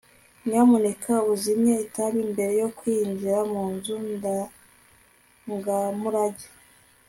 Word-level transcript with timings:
nyamuneka 0.47 1.13
uzimye 1.33 1.73
itabi 1.85 2.19
mbere 2.31 2.53
yo 2.61 2.69
kwinjira 2.77 3.39
mu 3.51 3.63
nzu 3.73 3.95
ndangamurage 4.13 6.47